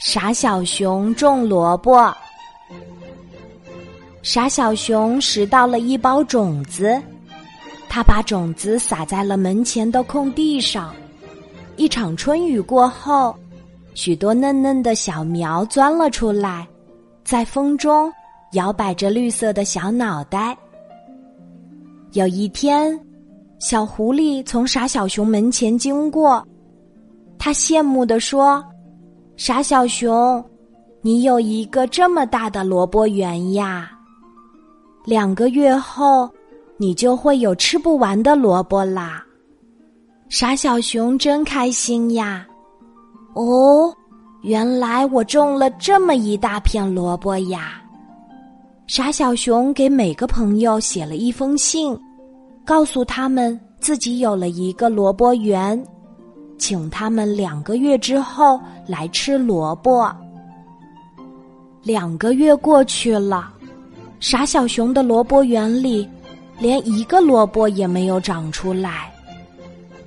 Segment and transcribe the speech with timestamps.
[0.00, 2.10] 傻小熊种萝卜。
[4.22, 6.98] 傻小熊拾到了一包种子，
[7.86, 10.94] 他把种子撒在了门前的空地上。
[11.76, 13.36] 一场春雨过后，
[13.94, 16.66] 许多嫩嫩的小苗钻了出来，
[17.22, 18.10] 在风中
[18.52, 20.56] 摇摆着绿色的小脑袋。
[22.12, 22.98] 有一天，
[23.58, 26.42] 小狐狸从傻小熊门前经过，
[27.38, 28.64] 他羡慕地说。
[29.40, 30.44] 傻小熊，
[31.00, 33.90] 你有一个这么大的萝卜园呀！
[35.06, 36.28] 两个月后，
[36.76, 39.24] 你就会有吃不完的萝卜啦！
[40.28, 42.46] 傻小熊真开心呀！
[43.32, 43.90] 哦，
[44.42, 47.80] 原来我种了这么一大片萝卜呀！
[48.86, 51.98] 傻小熊给每个朋友写了一封信，
[52.62, 55.82] 告诉他们自己有了一个萝卜园。
[56.60, 60.14] 请他们两个月之后来吃萝卜。
[61.82, 63.50] 两个月过去了，
[64.20, 66.06] 傻小熊的萝卜园里
[66.58, 69.10] 连一个萝卜也没有长出来。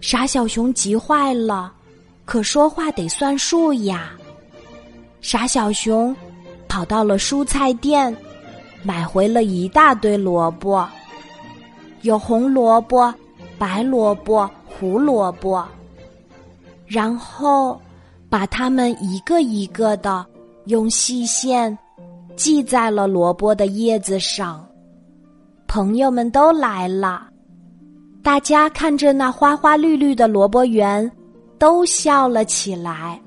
[0.00, 1.70] 傻小熊急坏了，
[2.24, 4.12] 可说话得算数呀。
[5.20, 6.16] 傻小熊
[6.66, 8.16] 跑到了蔬菜店，
[8.82, 10.88] 买回了一大堆萝卜，
[12.00, 13.14] 有红萝卜、
[13.58, 15.62] 白萝卜、胡萝卜。
[16.88, 17.78] 然后，
[18.30, 20.24] 把它们一个一个的
[20.64, 21.76] 用细线
[22.34, 24.66] 系在了萝卜的叶子上。
[25.66, 27.28] 朋友们都来了，
[28.22, 31.10] 大家看着那花花绿绿的萝卜园，
[31.58, 33.20] 都笑了起来。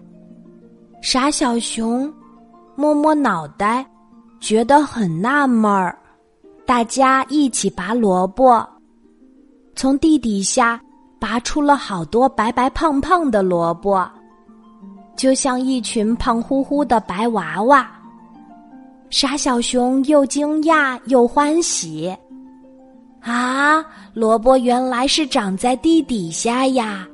[0.99, 2.11] 傻小熊
[2.75, 3.85] 摸摸脑袋，
[4.39, 5.95] 觉得很纳闷儿。
[6.65, 8.67] 大家一起拔萝卜，
[9.75, 10.81] 从地底下。
[11.21, 14.09] 拔出了好多白白胖胖的萝卜，
[15.15, 17.87] 就像一群胖乎乎的白娃娃。
[19.11, 22.11] 傻小熊又惊讶又欢喜，
[23.19, 27.07] 啊，萝卜原来是长在地底下呀！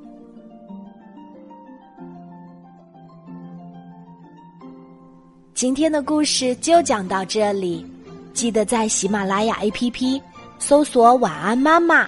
[5.53, 7.85] 今天的故事就讲到这里，
[8.31, 10.22] 记得在喜马拉雅 APP
[10.59, 12.07] 搜索“晚安妈妈”。